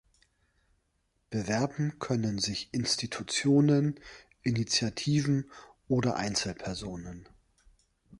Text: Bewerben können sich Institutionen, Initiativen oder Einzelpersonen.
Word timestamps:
Bewerben 1.29 1.99
können 1.99 2.39
sich 2.39 2.69
Institutionen, 2.71 3.99
Initiativen 4.41 5.51
oder 5.87 6.15
Einzelpersonen. 6.15 7.29